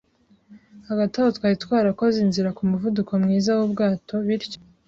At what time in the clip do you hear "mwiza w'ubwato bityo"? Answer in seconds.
3.23-4.59